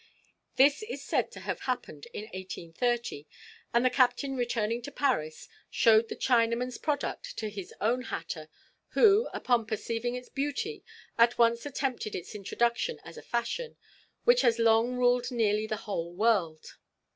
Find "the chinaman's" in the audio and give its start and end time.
6.09-6.79